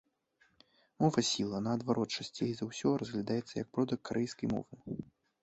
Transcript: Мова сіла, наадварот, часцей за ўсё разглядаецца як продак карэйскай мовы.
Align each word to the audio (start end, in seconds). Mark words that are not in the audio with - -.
Мова 1.03 1.23
сіла, 1.31 1.59
наадварот, 1.67 2.15
часцей 2.21 2.51
за 2.61 2.69
ўсё 2.71 2.95
разглядаецца 3.03 3.53
як 3.63 3.67
продак 3.79 3.99
карэйскай 4.13 4.47
мовы. 4.57 4.73